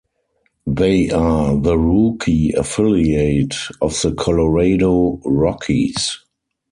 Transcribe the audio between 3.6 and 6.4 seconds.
of the Colorado Rockies.